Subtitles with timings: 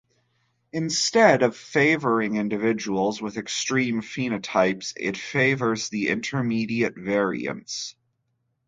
[0.73, 7.93] Instead of favoring individuals with extreme phenotypes, it favors the intermediate variants.